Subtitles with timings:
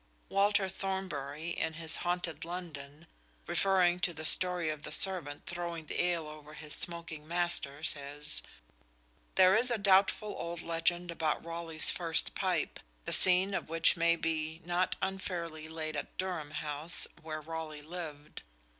[0.29, 3.05] Walter Thornbury, in his "Haunted London,"
[3.45, 8.41] referring to the story of the servant throwing the ale over his smoking master, says:
[9.35, 14.15] "There is a doubtful old legend about Raleigh's first pipe, the scene of which may
[14.15, 18.41] be not unfairly laid at Durham House, where Raleigh lived."